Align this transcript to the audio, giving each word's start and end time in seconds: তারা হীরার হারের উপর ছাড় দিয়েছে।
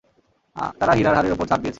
তারা 0.79 0.93
হীরার 0.97 1.15
হারের 1.17 1.33
উপর 1.35 1.45
ছাড় 1.45 1.61
দিয়েছে। 1.61 1.69